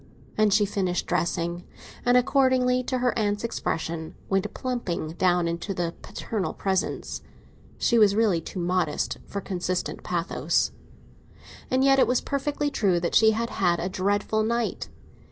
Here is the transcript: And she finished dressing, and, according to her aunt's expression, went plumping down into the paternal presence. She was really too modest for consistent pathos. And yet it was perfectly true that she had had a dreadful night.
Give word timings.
And 0.35 0.51
she 0.51 0.65
finished 0.65 1.05
dressing, 1.05 1.63
and, 2.03 2.17
according 2.17 2.85
to 2.87 2.97
her 2.97 3.15
aunt's 3.19 3.43
expression, 3.43 4.15
went 4.29 4.51
plumping 4.51 5.09
down 5.09 5.47
into 5.47 5.75
the 5.75 5.93
paternal 6.01 6.55
presence. 6.55 7.21
She 7.77 7.99
was 7.99 8.15
really 8.15 8.41
too 8.41 8.57
modest 8.59 9.19
for 9.27 9.41
consistent 9.41 10.01
pathos. 10.01 10.71
And 11.69 11.83
yet 11.83 11.99
it 11.99 12.07
was 12.07 12.19
perfectly 12.19 12.71
true 12.71 12.99
that 12.99 13.13
she 13.13 13.29
had 13.33 13.51
had 13.51 13.79
a 13.79 13.89
dreadful 13.89 14.41
night. 14.41 14.89